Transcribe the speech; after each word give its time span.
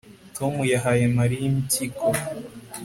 Tom 0.35 0.53
yahaye 0.71 1.03
Mariya 1.17 1.45
impyiko 1.51 2.05